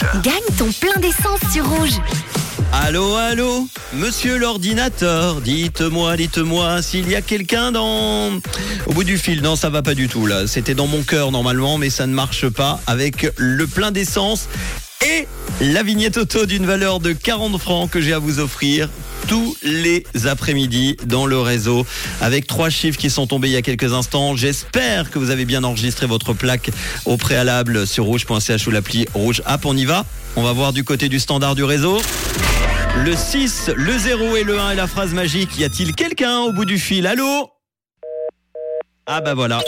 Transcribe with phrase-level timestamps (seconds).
[0.00, 0.22] Rouge.
[0.22, 1.98] Gagne ton plein d'essence sur Rouge.
[2.72, 8.30] Allô, allô, monsieur l'ordinateur, dites-moi, dites-moi s'il y a quelqu'un dans...
[8.86, 10.46] Au bout du fil, non, ça va pas du tout là.
[10.46, 14.48] C'était dans mon cœur normalement, mais ça ne marche pas avec le plein d'essence
[15.06, 15.26] et
[15.60, 18.88] la vignette auto d'une valeur de 40 francs que j'ai à vous offrir
[19.28, 21.86] tous les après-midi dans le réseau
[22.20, 24.34] avec trois chiffres qui sont tombés il y a quelques instants.
[24.34, 26.70] J'espère que vous avez bien enregistré votre plaque
[27.04, 29.66] au préalable sur rouge.ch ou l'appli Rouge App.
[29.66, 32.00] On y va On va voir du côté du standard du réseau.
[33.04, 35.58] Le 6, le 0 et le 1 et la phrase magique.
[35.58, 37.06] Y a-t-il quelqu'un au bout du fil?
[37.06, 37.50] Allô?
[39.06, 39.60] Ah bah voilà.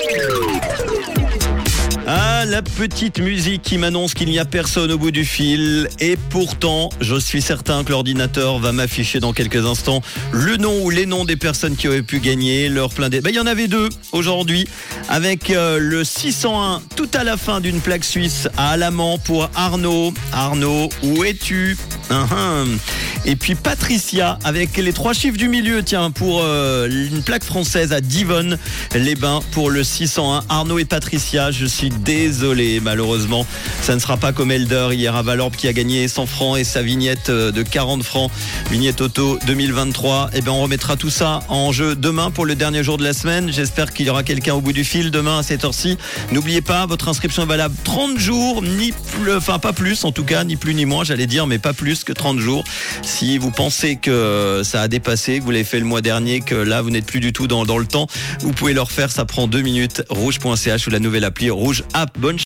[2.50, 5.88] La petite musique qui m'annonce qu'il n'y a personne au bout du fil.
[6.00, 10.90] Et pourtant, je suis certain que l'ordinateur va m'afficher dans quelques instants le nom ou
[10.90, 13.20] les noms des personnes qui auraient pu gagner leur plein des...
[13.20, 14.66] Ben, il y en avait deux aujourd'hui
[15.08, 20.12] avec euh, le 601 tout à la fin d'une plaque suisse à Alamant pour Arnaud.
[20.32, 21.76] Arnaud, où es-tu?
[23.24, 27.92] Et puis Patricia avec les trois chiffres du milieu, tiens, pour euh, une plaque française
[27.92, 28.58] à Divonne,
[28.94, 30.42] les bains pour le 601.
[30.48, 33.46] Arnaud et Patricia, je suis désolé, malheureusement,
[33.82, 36.64] ça ne sera pas comme Elder hier à Valorbe qui a gagné 100 francs et
[36.64, 38.30] sa vignette euh, de 40 francs,
[38.70, 40.30] vignette auto 2023.
[40.34, 43.12] Et bien on remettra tout ça en jeu demain pour le dernier jour de la
[43.12, 43.52] semaine.
[43.52, 45.98] J'espère qu'il y aura quelqu'un au bout du fil demain à cette heure-ci.
[46.32, 48.92] N'oubliez pas, votre inscription est valable 30 jours, ni
[49.28, 51.99] enfin pas plus en tout cas, ni plus ni moins, j'allais dire, mais pas plus
[52.04, 52.64] que 30 jours.
[53.02, 56.54] Si vous pensez que ça a dépassé, que vous l'avez fait le mois dernier, que
[56.54, 58.06] là vous n'êtes plus du tout dans, le temps,
[58.40, 60.02] vous pouvez le refaire, ça prend deux minutes.
[60.08, 62.18] Rouge.ch ou la nouvelle appli Rouge App.
[62.18, 62.38] Bonne